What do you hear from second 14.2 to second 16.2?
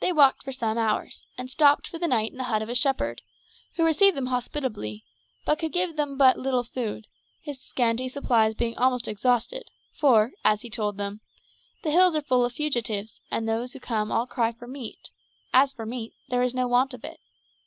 cry for meal; as for meat,